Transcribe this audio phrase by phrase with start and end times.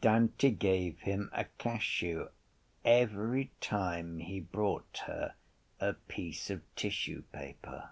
[0.00, 2.30] Dante gave him a cachou
[2.86, 5.34] every time he brought her
[5.78, 7.90] a piece of tissue paper.